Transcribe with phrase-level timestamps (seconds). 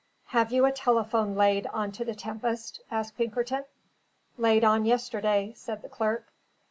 [0.29, 3.65] "Have you a telephone laid on to the Tempest?" asked Pinkerton.
[4.35, 6.33] "Laid on yesterday," said the clerk.